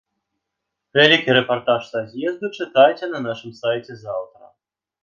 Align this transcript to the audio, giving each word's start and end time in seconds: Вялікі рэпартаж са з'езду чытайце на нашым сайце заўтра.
Вялікі 0.99 1.35
рэпартаж 1.39 1.81
са 1.91 2.01
з'езду 2.15 2.53
чытайце 2.61 3.05
на 3.13 3.19
нашым 3.31 3.51
сайце 3.63 3.93
заўтра. 4.07 4.43